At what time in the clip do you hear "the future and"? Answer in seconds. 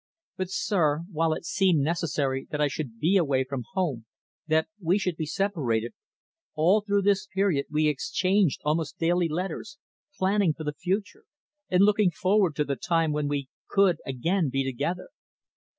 10.63-11.83